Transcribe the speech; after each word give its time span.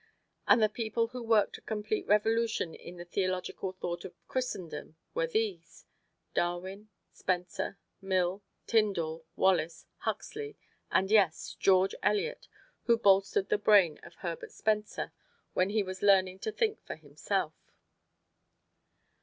And 0.47 0.63
the 0.63 0.67
people 0.67 1.09
who 1.09 1.21
worked 1.21 1.59
a 1.59 1.61
complete 1.61 2.07
revolution 2.07 2.73
in 2.73 2.97
the 2.97 3.05
theological 3.05 3.71
thought 3.71 4.03
of 4.03 4.15
Christendom 4.27 4.95
were 5.13 5.27
these: 5.27 5.85
Darwin, 6.33 6.89
Spencer, 7.13 7.77
Mill, 8.01 8.41
Tyndall, 8.65 9.27
Wallace, 9.35 9.85
Huxley 9.97 10.57
and, 10.89 11.11
yes, 11.11 11.53
George 11.53 11.93
Eliot, 12.01 12.47
who 12.85 12.97
bolstered 12.97 13.49
the 13.49 13.59
brain 13.59 13.99
of 14.01 14.15
Herbert 14.15 14.51
Spencer 14.53 15.11
when 15.53 15.69
he 15.69 15.83
was 15.83 16.01
learning 16.01 16.39
to 16.39 16.51
think 16.51 16.81
for 16.83 16.95
himself. 16.95 17.53